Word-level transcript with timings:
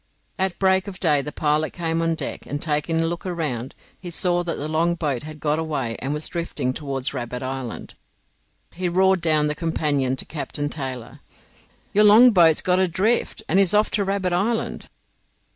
At 0.39 0.57
break 0.57 0.87
of 0.87 0.99
day 0.99 1.21
the 1.21 1.31
pilot 1.31 1.73
came 1.73 2.01
on 2.01 2.15
deck, 2.15 2.47
and 2.47 2.53
on 2.55 2.59
taking 2.59 3.01
a 3.01 3.05
look 3.05 3.23
round, 3.23 3.75
he 3.99 4.09
saw 4.09 4.41
that 4.41 4.55
the 4.55 4.67
longboat 4.67 5.21
had 5.21 5.39
got 5.39 5.59
away 5.59 5.95
and 5.99 6.11
was 6.11 6.27
drifting 6.27 6.73
towards 6.73 7.13
Rabbit 7.13 7.43
Island. 7.43 7.93
He 8.71 8.89
roared 8.89 9.21
down 9.21 9.45
the 9.45 9.53
companion 9.53 10.15
to 10.15 10.25
Captain 10.25 10.69
Taylor, 10.69 11.19
"Your 11.93 12.03
longboat's 12.05 12.61
got 12.61 12.79
adrift, 12.79 13.43
and 13.47 13.59
is 13.59 13.75
off 13.75 13.91
to 13.91 14.03
Rabbit 14.03 14.33
Island." 14.33 14.89